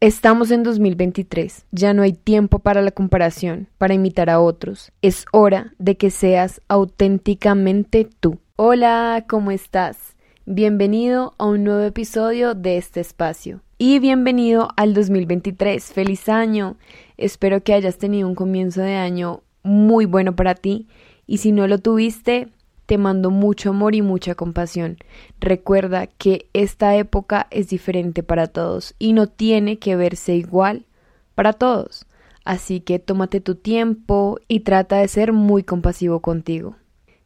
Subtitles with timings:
[0.00, 4.92] Estamos en 2023, ya no hay tiempo para la comparación, para imitar a otros.
[5.00, 8.38] Es hora de que seas auténticamente tú.
[8.56, 10.14] Hola, ¿cómo estás?
[10.44, 13.62] Bienvenido a un nuevo episodio de este espacio.
[13.78, 15.90] Y bienvenido al 2023.
[15.94, 16.76] Feliz año.
[17.16, 20.88] Espero que hayas tenido un comienzo de año muy bueno para ti.
[21.26, 22.48] Y si no lo tuviste,
[22.86, 24.96] te mando mucho amor y mucha compasión.
[25.40, 30.86] Recuerda que esta época es diferente para todos y no tiene que verse igual
[31.34, 32.06] para todos.
[32.44, 36.76] Así que tómate tu tiempo y trata de ser muy compasivo contigo.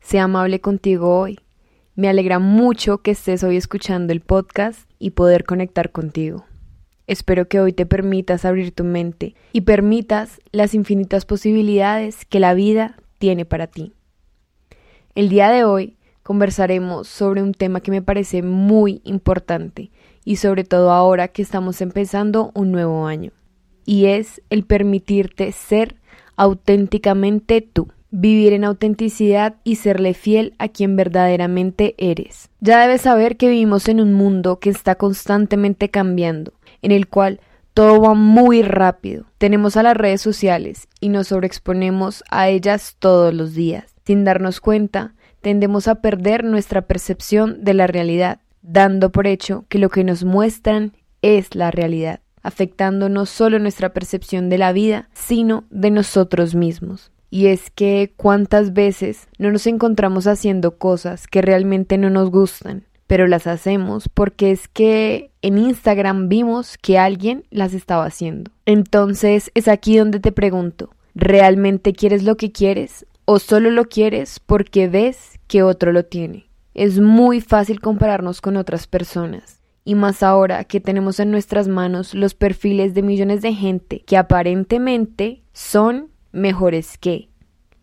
[0.00, 1.38] Sea amable contigo hoy.
[1.94, 6.46] Me alegra mucho que estés hoy escuchando el podcast y poder conectar contigo.
[7.06, 12.54] Espero que hoy te permitas abrir tu mente y permitas las infinitas posibilidades que la
[12.54, 13.92] vida tiene para ti.
[15.16, 19.90] El día de hoy conversaremos sobre un tema que me parece muy importante
[20.24, 23.32] y sobre todo ahora que estamos empezando un nuevo año,
[23.84, 25.96] y es el permitirte ser
[26.36, 32.48] auténticamente tú, vivir en autenticidad y serle fiel a quien verdaderamente eres.
[32.60, 37.40] Ya debes saber que vivimos en un mundo que está constantemente cambiando, en el cual
[37.74, 39.24] todo va muy rápido.
[39.38, 43.89] Tenemos a las redes sociales y nos sobreexponemos a ellas todos los días.
[44.04, 49.78] Sin darnos cuenta, tendemos a perder nuestra percepción de la realidad, dando por hecho que
[49.78, 55.08] lo que nos muestran es la realidad, afectando no solo nuestra percepción de la vida,
[55.12, 57.10] sino de nosotros mismos.
[57.30, 62.84] Y es que cuántas veces no nos encontramos haciendo cosas que realmente no nos gustan,
[63.06, 68.50] pero las hacemos porque es que en Instagram vimos que alguien las estaba haciendo.
[68.66, 74.40] Entonces es aquí donde te pregunto, ¿realmente quieres lo que quieres o solo lo quieres
[74.40, 76.50] porque ves que otro lo tiene.
[76.74, 82.12] Es muy fácil compararnos con otras personas, y más ahora que tenemos en nuestras manos
[82.12, 87.28] los perfiles de millones de gente que aparentemente son mejores que,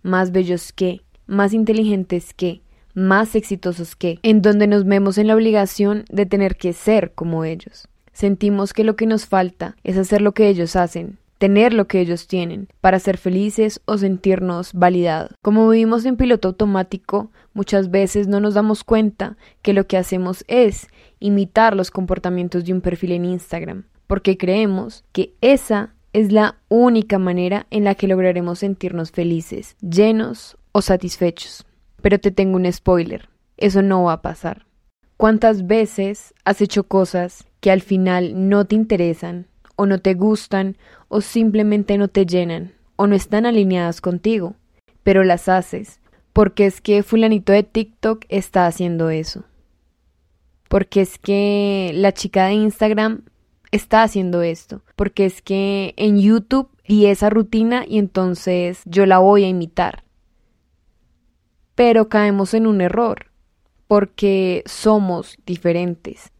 [0.01, 2.61] más bellos que, más inteligentes que,
[2.93, 7.45] más exitosos que, en donde nos vemos en la obligación de tener que ser como
[7.45, 7.87] ellos.
[8.11, 11.99] Sentimos que lo que nos falta es hacer lo que ellos hacen, tener lo que
[11.99, 15.31] ellos tienen, para ser felices o sentirnos validados.
[15.41, 20.43] Como vivimos en piloto automático, muchas veces no nos damos cuenta que lo que hacemos
[20.47, 20.87] es
[21.19, 27.19] imitar los comportamientos de un perfil en Instagram, porque creemos que esa es la única
[27.19, 31.65] manera en la que lograremos sentirnos felices, llenos o satisfechos.
[32.01, 34.65] Pero te tengo un spoiler, eso no va a pasar.
[35.17, 39.47] ¿Cuántas veces has hecho cosas que al final no te interesan
[39.77, 40.75] o no te gustan
[41.07, 44.55] o simplemente no te llenan o no están alineadas contigo,
[45.03, 46.01] pero las haces
[46.37, 49.43] porque es que fulanito de TikTok está haciendo eso.
[50.69, 53.23] Porque es que la chica de Instagram
[53.71, 54.83] está haciendo esto.
[54.95, 60.03] Porque es que en YouTube vi esa rutina y entonces yo la voy a imitar.
[61.73, 63.31] Pero caemos en un error
[63.87, 66.31] porque somos diferentes.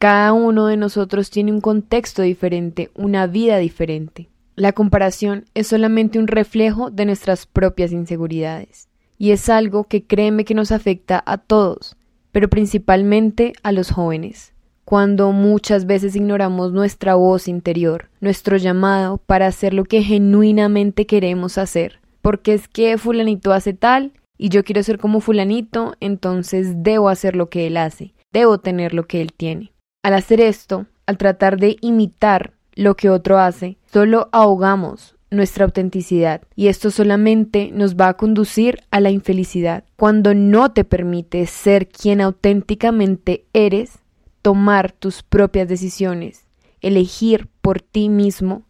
[0.00, 4.30] Cada uno de nosotros tiene un contexto diferente, una vida diferente.
[4.56, 8.88] La comparación es solamente un reflejo de nuestras propias inseguridades.
[9.18, 11.98] Y es algo que créeme que nos afecta a todos,
[12.32, 14.54] pero principalmente a los jóvenes,
[14.86, 21.58] cuando muchas veces ignoramos nuestra voz interior, nuestro llamado para hacer lo que genuinamente queremos
[21.58, 22.00] hacer.
[22.22, 27.36] Porque es que fulanito hace tal y yo quiero ser como fulanito, entonces debo hacer
[27.36, 29.72] lo que él hace, debo tener lo que él tiene.
[30.02, 36.42] Al hacer esto, al tratar de imitar lo que otro hace, solo ahogamos nuestra autenticidad
[36.56, 39.84] y esto solamente nos va a conducir a la infelicidad.
[39.96, 43.98] Cuando no te permites ser quien auténticamente eres,
[44.42, 46.46] tomar tus propias decisiones,
[46.80, 48.62] elegir por ti mismo,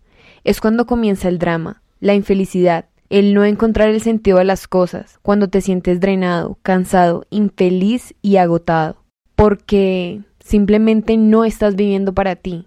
[0.42, 5.18] es cuando comienza el drama, la infelicidad, el no encontrar el sentido de las cosas,
[5.22, 8.96] cuando te sientes drenado, cansado, infeliz y agotado.
[9.36, 12.66] Porque Simplemente no estás viviendo para ti.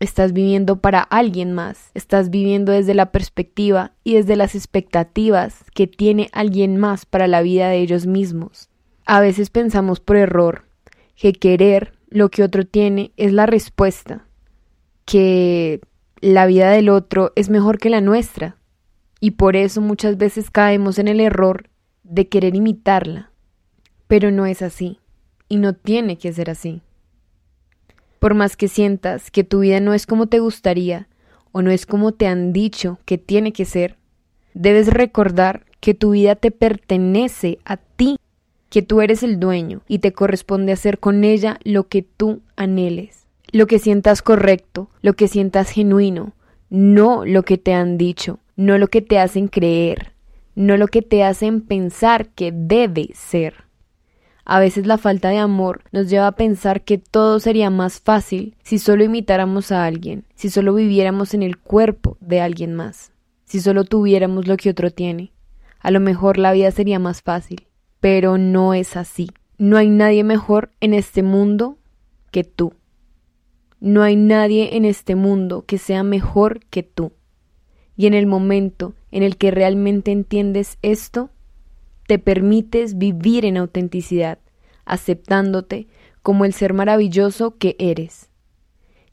[0.00, 1.90] Estás viviendo para alguien más.
[1.94, 7.42] Estás viviendo desde la perspectiva y desde las expectativas que tiene alguien más para la
[7.42, 8.68] vida de ellos mismos.
[9.06, 10.64] A veces pensamos por error
[11.14, 14.26] que querer lo que otro tiene es la respuesta,
[15.04, 15.80] que
[16.20, 18.56] la vida del otro es mejor que la nuestra,
[19.20, 21.68] y por eso muchas veces caemos en el error
[22.02, 23.32] de querer imitarla.
[24.06, 25.00] Pero no es así,
[25.48, 26.82] y no tiene que ser así.
[28.18, 31.08] Por más que sientas que tu vida no es como te gustaría
[31.52, 33.96] o no es como te han dicho que tiene que ser,
[34.54, 38.18] debes recordar que tu vida te pertenece a ti,
[38.70, 43.26] que tú eres el dueño y te corresponde hacer con ella lo que tú anheles.
[43.50, 46.34] lo que sientas correcto, lo que sientas genuino,
[46.68, 50.12] no lo que te han dicho, no lo que te hacen creer,
[50.54, 53.67] no lo que te hacen pensar que debe ser.
[54.50, 58.56] A veces la falta de amor nos lleva a pensar que todo sería más fácil
[58.62, 63.12] si solo imitáramos a alguien, si solo viviéramos en el cuerpo de alguien más,
[63.44, 65.34] si solo tuviéramos lo que otro tiene.
[65.80, 67.66] A lo mejor la vida sería más fácil,
[68.00, 69.28] pero no es así.
[69.58, 71.76] No hay nadie mejor en este mundo
[72.30, 72.72] que tú.
[73.80, 77.12] No hay nadie en este mundo que sea mejor que tú.
[77.98, 81.28] Y en el momento en el que realmente entiendes esto,
[82.08, 84.38] te permites vivir en autenticidad,
[84.86, 85.88] aceptándote
[86.22, 88.30] como el ser maravilloso que eres.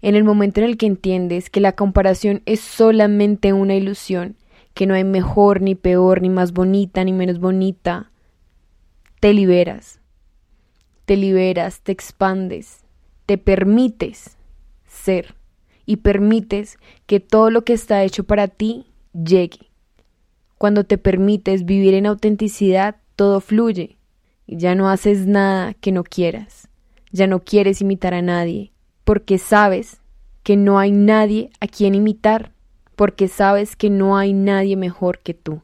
[0.01, 4.38] En el momento en el que entiendes que la comparación es solamente una ilusión,
[4.74, 8.12] que no hay mejor ni peor, ni más bonita ni menos bonita,
[9.19, 10.00] te liberas.
[11.03, 12.86] Te liberas, te expandes,
[13.25, 14.38] te permites
[14.88, 15.36] ser
[15.86, 16.77] y permites
[17.07, 19.65] que todo lo que está hecho para ti llegue.
[20.57, 23.98] Cuando te permites vivir en autenticidad, todo fluye.
[24.48, 26.69] Y ya no haces nada que no quieras.
[27.12, 28.72] Ya no quieres imitar a nadie,
[29.04, 30.02] porque sabes
[30.44, 32.52] que no hay nadie a quien imitar,
[32.96, 35.62] porque sabes que no hay nadie mejor que tú.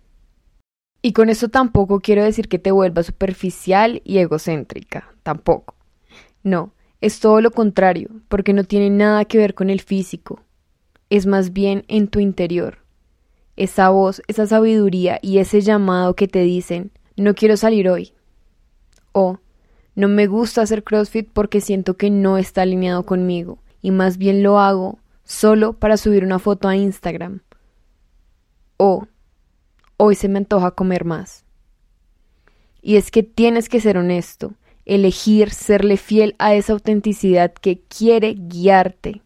[1.02, 5.76] Y con eso tampoco quiero decir que te vuelvas superficial y egocéntrica, tampoco.
[6.44, 10.42] No, es todo lo contrario, porque no tiene nada que ver con el físico.
[11.10, 12.80] Es más bien en tu interior,
[13.64, 18.14] esa voz, esa sabiduría y ese llamado que te dicen, no quiero salir hoy.
[19.12, 19.38] O,
[19.94, 24.42] no me gusta hacer CrossFit porque siento que no está alineado conmigo y más bien
[24.42, 27.42] lo hago solo para subir una foto a Instagram.
[28.78, 29.06] O,
[29.98, 31.46] hoy se me antoja comer más.
[32.82, 34.56] Y es que tienes que ser honesto,
[34.86, 39.22] elegir serle fiel a esa autenticidad que quiere guiarte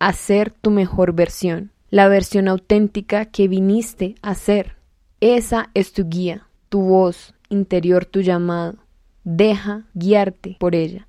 [0.00, 4.76] a ser tu mejor versión la versión auténtica que viniste a ser.
[5.20, 8.78] Esa es tu guía, tu voz interior, tu llamado.
[9.24, 11.06] Deja guiarte por ella.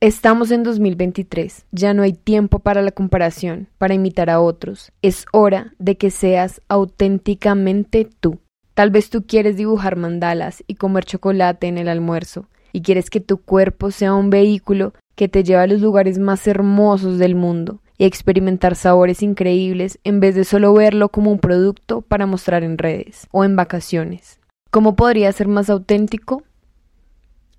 [0.00, 4.92] Estamos en 2023, ya no hay tiempo para la comparación, para imitar a otros.
[5.00, 8.38] Es hora de que seas auténticamente tú.
[8.74, 13.20] Tal vez tú quieres dibujar mandalas y comer chocolate en el almuerzo, y quieres que
[13.20, 17.80] tu cuerpo sea un vehículo que te lleve a los lugares más hermosos del mundo,
[17.98, 22.78] y experimentar sabores increíbles en vez de solo verlo como un producto para mostrar en
[22.78, 24.40] redes o en vacaciones.
[24.70, 26.42] ¿Cómo podría ser más auténtico?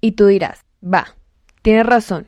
[0.01, 1.16] Y tú dirás, va,
[1.62, 2.25] tienes razón.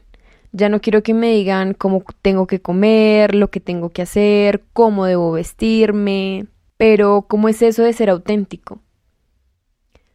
[0.52, 4.64] Ya no quiero que me digan cómo tengo que comer, lo que tengo que hacer,
[4.74, 6.48] cómo debo vestirme.
[6.78, 8.82] Pero, ¿cómo es eso de ser auténtico?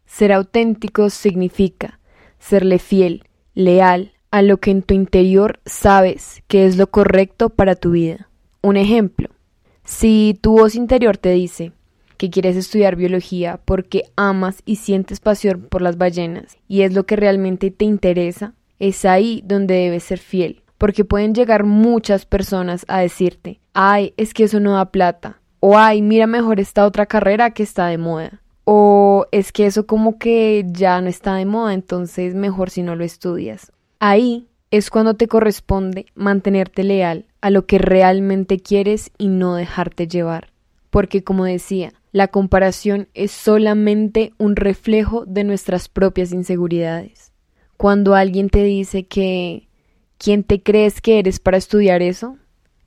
[0.07, 2.01] Ser auténtico significa
[2.45, 3.25] serle fiel,
[3.55, 8.29] leal, a lo que en tu interior sabes que es lo correcto para tu vida.
[8.63, 9.29] Un ejemplo,
[9.85, 11.71] si tu voz interior te dice
[12.17, 17.07] que quieres estudiar biología porque amas y sientes pasión por las ballenas y es lo
[17.07, 22.85] que realmente te interesa, es ahí donde debes ser fiel, porque pueden llegar muchas personas
[22.89, 27.07] a decirte, ay, es que eso no da plata, o ay, mira mejor esta otra
[27.07, 31.47] carrera que está de moda, o es que eso como que ya no está de
[31.47, 33.71] moda, entonces mejor si no lo estudias,
[34.07, 40.07] Ahí es cuando te corresponde mantenerte leal a lo que realmente quieres y no dejarte
[40.07, 40.53] llevar.
[40.91, 47.33] Porque como decía, la comparación es solamente un reflejo de nuestras propias inseguridades.
[47.79, 49.69] Cuando alguien te dice que
[50.19, 52.37] ¿quién te crees que eres para estudiar eso?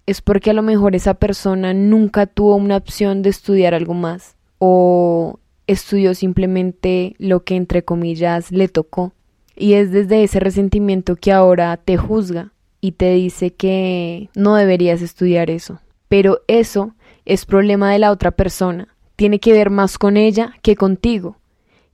[0.06, 4.36] Es porque a lo mejor esa persona nunca tuvo una opción de estudiar algo más
[4.60, 9.13] o estudió simplemente lo que entre comillas le tocó
[9.58, 15.02] y es desde ese resentimiento que ahora te juzga y te dice que no deberías
[15.02, 15.82] estudiar eso.
[16.08, 16.96] Pero eso
[17.26, 21.38] es problema de la otra persona, tiene que ver más con ella que contigo.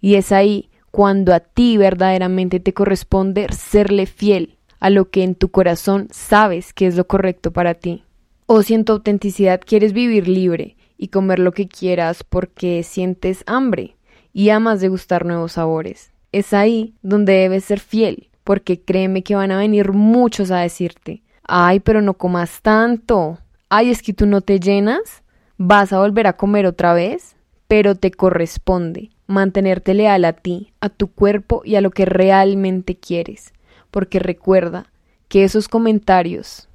[0.01, 5.35] Y es ahí cuando a ti verdaderamente te corresponde serle fiel a lo que en
[5.35, 8.03] tu corazón sabes que es lo correcto para ti.
[8.45, 13.43] O si en tu autenticidad quieres vivir libre y comer lo que quieras porque sientes
[13.47, 13.95] hambre
[14.33, 19.51] y amas degustar nuevos sabores es ahí donde debes ser fiel, porque créeme que van
[19.51, 24.41] a venir muchos a decirte, ay, pero no comas tanto, ay, es que tú no
[24.41, 25.23] te llenas,
[25.57, 27.37] vas a volver a comer otra vez,
[27.67, 32.95] pero te corresponde mantenerte leal a ti, a tu cuerpo y a lo que realmente
[32.97, 33.53] quieres,
[33.91, 34.91] porque recuerda
[35.27, 36.67] que esos comentarios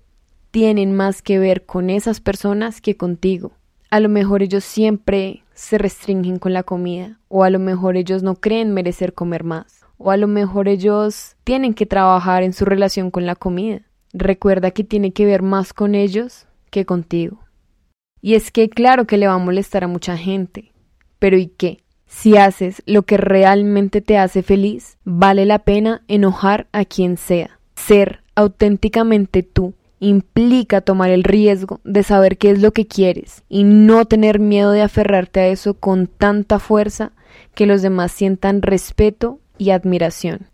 [0.50, 3.52] tienen más que ver con esas personas que contigo.
[3.90, 8.22] A lo mejor ellos siempre se restringen con la comida, o a lo mejor ellos
[8.22, 12.64] no creen merecer comer más, o a lo mejor ellos tienen que trabajar en su
[12.64, 13.82] relación con la comida.
[14.12, 17.40] recuerda que tiene que ver más con ellos que contigo.
[18.22, 20.72] Y es que claro que le va a molestar a mucha gente,
[21.18, 21.82] pero ¿y qué?
[22.06, 27.58] Si haces lo que realmente te hace feliz, vale la pena enojar a quien sea.
[27.74, 33.64] Ser auténticamente tú implica tomar el riesgo de saber qué es lo que quieres y
[33.64, 37.12] no tener miedo de aferrarte a eso con tanta fuerza
[37.54, 40.46] que los demás sientan respeto y admiración.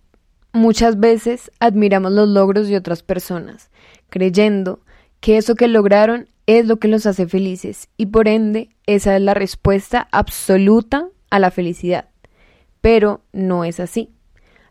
[0.53, 3.71] Muchas veces admiramos los logros de otras personas,
[4.09, 4.81] creyendo
[5.21, 9.23] que eso que lograron es lo que los hace felices y por ende esa es
[9.23, 12.09] la respuesta absoluta a la felicidad.
[12.81, 14.14] Pero no es así.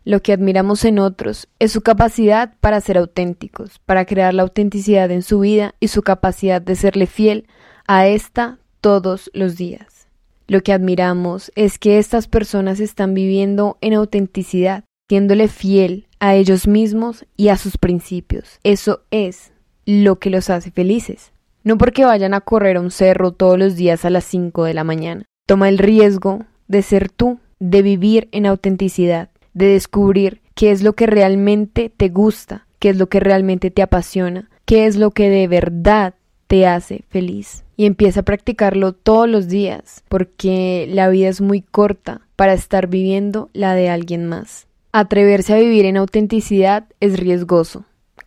[0.04, 5.10] Lo que admiramos en otros es su capacidad para ser auténticos, para crear la autenticidad
[5.10, 7.46] en su vida y su capacidad de serle fiel
[7.86, 10.08] a esta todos los días.
[10.46, 16.68] Lo que admiramos es que estas personas están viviendo en autenticidad, siéndole fiel a ellos
[16.68, 18.60] mismos y a sus principios.
[18.62, 19.52] Eso es
[19.86, 21.32] lo que los hace felices.
[21.62, 24.74] No porque vayan a correr a un cerro todos los días a las 5 de
[24.74, 25.24] la mañana.
[25.46, 30.92] Toma el riesgo de ser tú, de vivir en autenticidad, de descubrir qué es lo
[30.92, 35.30] que realmente te gusta, qué es lo que realmente te apasiona, qué es lo que
[35.30, 36.14] de verdad
[36.46, 37.64] te hace feliz.
[37.76, 42.86] Y empieza a practicarlo todos los días, porque la vida es muy corta para estar
[42.86, 44.66] viviendo la de alguien más.
[44.92, 47.84] Atreverse a vivir en autenticidad es riesgoso,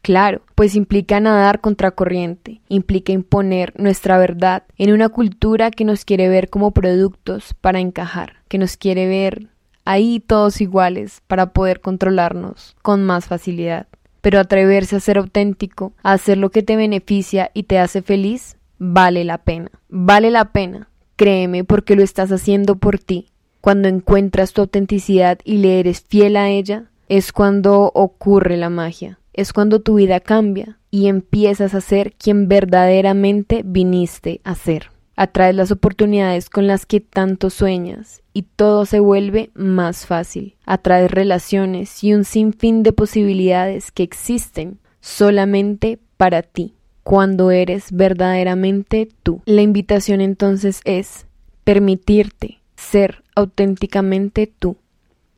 [0.07, 6.29] Claro, pues implica nadar contracorriente, implica imponer nuestra verdad en una cultura que nos quiere
[6.29, 9.48] ver como productos para encajar, que nos quiere ver
[9.89, 13.88] ahí todos iguales para poder controlarnos con más facilidad.
[14.22, 18.58] Pero atreverse a ser auténtico, a hacer lo que te beneficia y te hace feliz,
[18.77, 19.72] vale la pena.
[19.89, 20.89] Vale la pena.
[21.15, 23.29] Créeme porque lo estás haciendo por ti.
[23.62, 29.20] Cuando encuentras tu autenticidad y le eres fiel a ella, es cuando ocurre la magia
[29.38, 34.89] es cuando tu vida cambia y empiezas a ser quien verdaderamente viniste a ser.
[35.15, 40.58] Atraes las oportunidades con las que tanto sueñas y todo se vuelve más fácil.
[40.63, 49.10] Atraes relaciones y un sinfín de posibilidades que existen solamente para ti, cuando eres verdaderamente
[49.24, 49.41] tú.
[49.46, 51.25] La invitación entonces es
[51.63, 54.77] permitirte ser auténticamente tú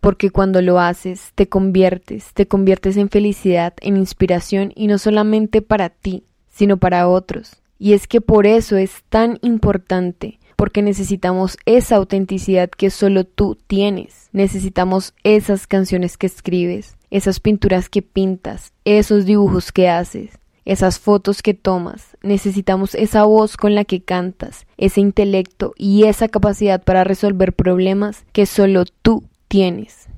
[0.02, 5.62] porque cuando lo haces te conviertes, te conviertes en felicidad, en inspiración y no solamente
[5.62, 7.62] para ti, sino para otros.
[7.78, 13.58] Y es que por eso es tan importante, porque necesitamos esa autenticidad que solo tú
[13.68, 14.28] tienes.
[14.34, 21.42] Necesitamos esas canciones que escribes, esas pinturas que pintas, esos dibujos que haces, esas fotos
[21.42, 22.18] que tomas.
[22.24, 28.26] Necesitamos esa voz con la que cantas, ese intelecto y esa capacidad para resolver problemas
[28.34, 30.10] que solo tú tienes.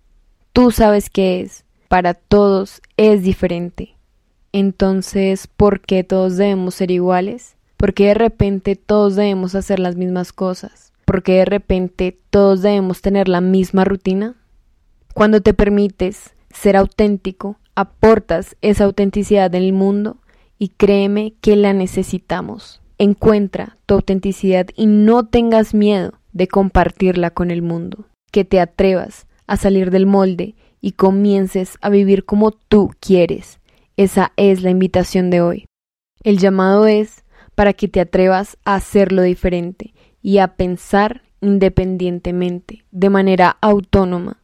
[0.53, 1.65] Tú sabes qué es.
[1.87, 3.95] Para todos es diferente.
[4.53, 7.57] Entonces, ¿por qué todos debemos ser iguales?
[7.81, 10.93] ¿Por qué de repente todos debemos hacer las mismas cosas?
[11.03, 14.35] ¿Por qué de repente todos debemos tener la misma rutina?
[15.15, 20.17] Cuando te permites ser auténtico, aportas esa autenticidad en el mundo
[20.59, 22.83] y créeme que la necesitamos.
[22.99, 29.25] Encuentra tu autenticidad y no tengas miedo de compartirla con el mundo que te atrevas
[29.47, 33.59] a salir del molde y comiences a vivir como tú quieres.
[33.97, 35.65] Esa es la invitación de hoy.
[36.23, 37.23] El llamado es
[37.55, 44.37] para que te atrevas a hacerlo diferente y a pensar independientemente, de manera autónoma,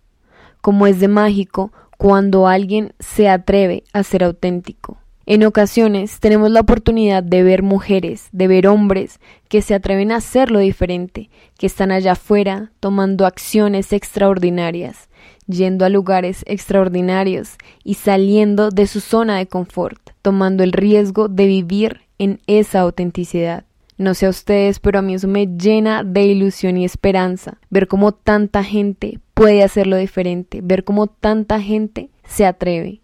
[0.62, 4.98] como es de mágico cuando alguien se atreve a ser auténtico.
[5.26, 10.18] En ocasiones tenemos la oportunidad de ver mujeres, de ver hombres que se atreven a
[10.18, 15.10] hacerlo diferente, que están allá afuera tomando acciones extraordinarias,
[15.46, 21.46] yendo a lugares extraordinarios y saliendo de su zona de confort, tomando el riesgo de
[21.46, 23.66] vivir en esa autenticidad.
[23.98, 27.88] No sé a ustedes, pero a mí eso me llena de ilusión y esperanza, ver
[27.88, 33.02] cómo tanta gente puede hacerlo diferente, ver cómo tanta gente se atreve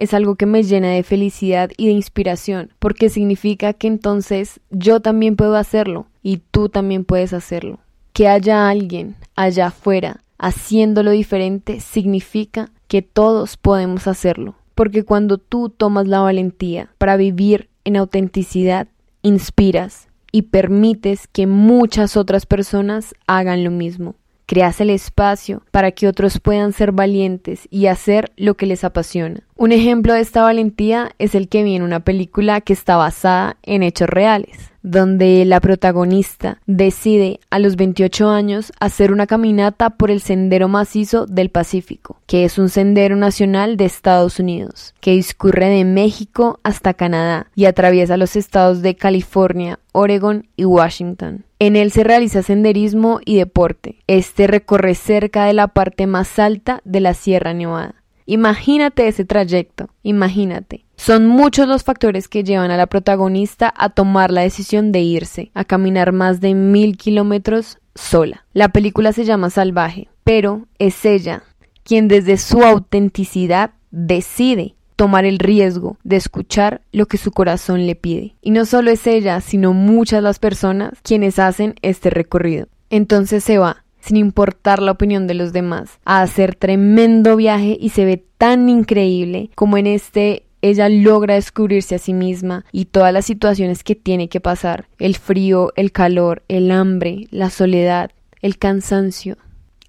[0.00, 5.00] es algo que me llena de felicidad y de inspiración, porque significa que entonces yo
[5.00, 7.80] también puedo hacerlo y tú también puedes hacerlo.
[8.14, 15.68] Que haya alguien allá afuera haciéndolo diferente significa que todos podemos hacerlo, porque cuando tú
[15.68, 18.88] tomas la valentía para vivir en autenticidad,
[19.22, 24.14] inspiras y permites que muchas otras personas hagan lo mismo
[24.50, 29.44] creas el espacio para que otros puedan ser valientes y hacer lo que les apasiona.
[29.56, 33.58] Un ejemplo de esta valentía es el que vi en una película que está basada
[33.62, 34.72] en hechos reales.
[34.82, 41.26] donde la protagonista decide a los 28 años hacer una caminata por el Sendero Macizo
[41.26, 46.94] del Pacífico, que es un sendero nacional de Estados Unidos, que discurre de México hasta
[46.94, 51.44] Canadá y atraviesa los estados de California, Oregon y Washington.
[51.60, 53.98] En él se realiza senderismo y deporte.
[54.06, 57.96] Este recorre cerca de la parte más alta de la Sierra Nevada.
[58.24, 60.86] Imagínate ese trayecto, imagínate.
[60.96, 65.50] Son muchos los factores que llevan a la protagonista a tomar la decisión de irse,
[65.52, 68.46] a caminar más de mil kilómetros sola.
[68.54, 71.42] La película se llama Salvaje, pero es ella
[71.82, 77.94] quien desde su autenticidad decide tomar el riesgo de escuchar lo que su corazón le
[77.94, 78.34] pide.
[78.42, 82.66] Y no solo es ella, sino muchas las personas quienes hacen este recorrido.
[82.90, 87.88] Entonces se va, sin importar la opinión de los demás, a hacer tremendo viaje y
[87.88, 93.14] se ve tan increíble como en este ella logra descubrirse a sí misma y todas
[93.14, 98.10] las situaciones que tiene que pasar, el frío, el calor, el hambre, la soledad,
[98.42, 99.38] el cansancio,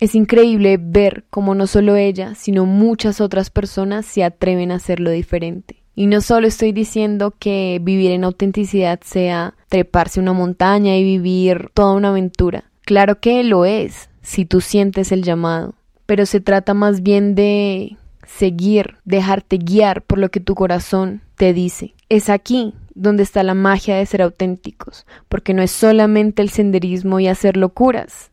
[0.01, 5.12] es increíble ver cómo no solo ella, sino muchas otras personas se atreven a hacerlo
[5.12, 5.84] diferente.
[5.93, 11.70] Y no solo estoy diciendo que vivir en autenticidad sea treparse una montaña y vivir
[11.75, 12.63] toda una aventura.
[12.81, 15.75] Claro que lo es, si tú sientes el llamado.
[16.08, 21.53] Pero se trata más bien de seguir, dejarte guiar por lo que tu corazón te
[21.53, 21.93] dice.
[22.10, 27.20] Es aquí donde está la magia de ser auténticos, porque no es solamente el senderismo
[27.20, 28.31] y hacer locuras,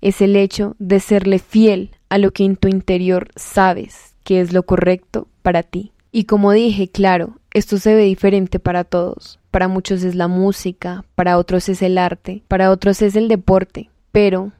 [0.00, 4.52] es el hecho de serle fiel a lo que en tu interior sabes que es
[4.52, 5.92] lo correcto para ti.
[6.12, 9.38] Y como dije, claro, esto se ve diferente para todos.
[9.50, 13.90] Para muchos es la música, para otros es el arte, para otros es el deporte,
[14.12, 14.52] pero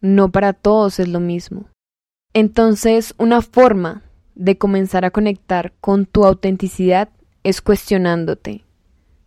[0.00, 1.66] no para todos es lo mismo.
[2.34, 4.02] Entonces, una forma
[4.34, 7.08] de comenzar a conectar con tu autenticidad
[7.44, 8.64] es cuestionándote,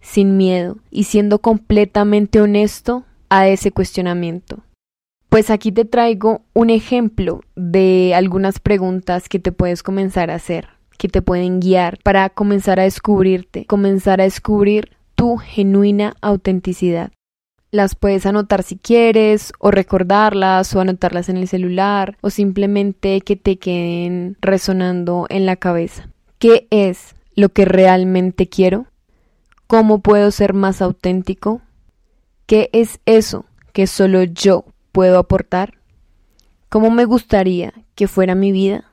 [0.01, 4.64] sin miedo y siendo completamente honesto a ese cuestionamiento.
[5.35, 10.69] Pues aquí te traigo un ejemplo de algunas preguntas que te puedes comenzar a hacer,
[10.97, 17.11] que te pueden guiar para comenzar a descubrirte, comenzar a descubrir tu genuina autenticidad.
[17.69, 23.35] Las puedes anotar si quieres, o recordarlas, o anotarlas en el celular, o simplemente que
[23.35, 26.07] te queden resonando en la cabeza.
[26.39, 28.85] ¿Qué es lo que realmente quiero?
[29.67, 31.61] ¿Cómo puedo ser más auténtico?
[32.45, 33.43] ¿Qué es eso
[33.73, 34.63] que solo yo
[34.95, 35.73] puedo aportar?
[36.69, 38.85] ¿Cómo me gustaría que fuera mi vida?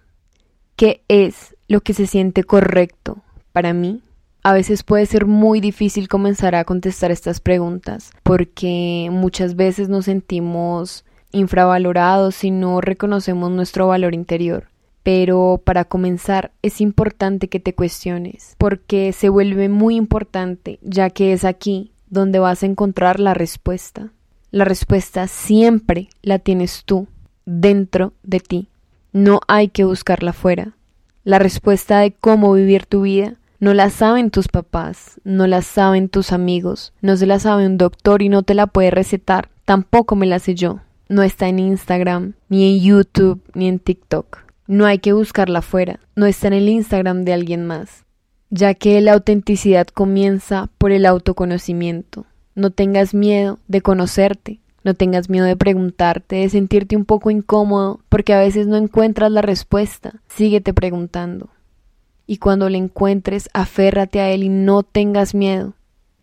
[0.74, 4.02] ¿Qué es lo que se siente correcto para mí?
[4.42, 10.06] A veces puede ser muy difícil comenzar a contestar estas preguntas porque muchas veces nos
[10.06, 14.70] sentimos infravalorados y no reconocemos nuestro valor interior.
[15.04, 21.32] Pero para comenzar es importante que te cuestiones porque se vuelve muy importante ya que
[21.32, 24.10] es aquí donde vas a encontrar la respuesta.
[24.52, 27.08] La respuesta siempre la tienes tú,
[27.46, 28.68] dentro de ti.
[29.10, 30.76] No hay que buscarla fuera.
[31.24, 36.10] La respuesta de cómo vivir tu vida no la saben tus papás, no la saben
[36.10, 40.16] tus amigos, no se la sabe un doctor y no te la puede recetar, tampoco
[40.16, 40.80] me la sé yo.
[41.08, 44.40] No está en Instagram, ni en YouTube, ni en TikTok.
[44.66, 48.04] No hay que buscarla fuera, no está en el Instagram de alguien más,
[48.50, 52.26] ya que la autenticidad comienza por el autoconocimiento.
[52.54, 58.00] No tengas miedo de conocerte, no tengas miedo de preguntarte, de sentirte un poco incómodo,
[58.08, 60.20] porque a veces no encuentras la respuesta.
[60.28, 61.48] Síguete preguntando.
[62.26, 65.74] Y cuando la encuentres, aférrate a él y no tengas miedo.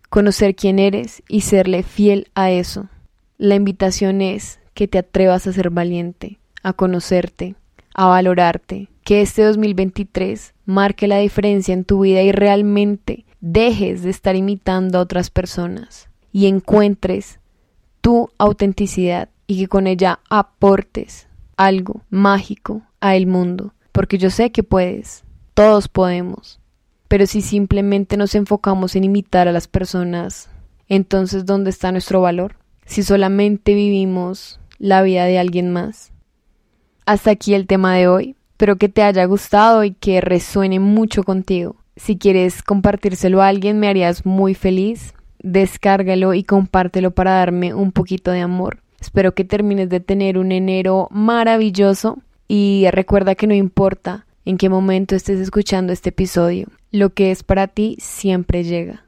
[0.10, 2.90] Conocer quién eres y serle fiel a eso.
[3.38, 7.56] La invitación es que te atrevas a ser valiente, a conocerte,
[7.94, 14.10] a valorarte, que este 2023 marque la diferencia en tu vida y realmente dejes de
[14.10, 17.40] estar imitando a otras personas y encuentres
[18.02, 24.52] tu autenticidad y que con ella aportes algo mágico a el mundo, porque yo sé
[24.52, 26.60] que puedes, todos podemos,
[27.08, 30.50] pero si simplemente nos enfocamos en imitar a las personas,
[30.88, 32.56] entonces ¿dónde está nuestro valor?
[32.86, 36.12] Si solamente vivimos la vida de alguien más.
[37.06, 38.36] Hasta aquí el tema de hoy.
[38.52, 41.76] Espero que te haya gustado y que resuene mucho contigo.
[41.96, 47.92] Si quieres compartírselo a alguien, me harías muy feliz descárgalo y compártelo para darme un
[47.92, 48.82] poquito de amor.
[49.00, 54.70] Espero que termines de tener un enero maravilloso y recuerda que no importa en qué
[54.70, 59.06] momento estés escuchando este episodio, lo que es para ti siempre llega.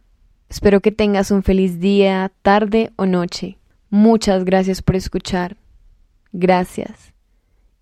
[0.49, 3.57] Espero que tengas un feliz día, tarde o noche.
[3.89, 5.57] Muchas gracias por escuchar.
[6.31, 7.13] Gracias.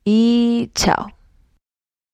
[0.05, 1.18] Y chao.